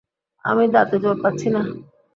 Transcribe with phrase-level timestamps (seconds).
[0.45, 1.61] আমি দাঁতে জোর পাচ্ছি না।